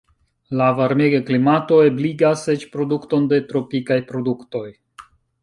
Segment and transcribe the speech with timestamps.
[0.59, 4.65] La varmega klimato ebligas eĉ produkton de tropikaj produktoj.